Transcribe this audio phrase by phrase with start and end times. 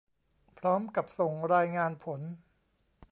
[0.59, 2.21] พร้อมกับส่งรายงานผล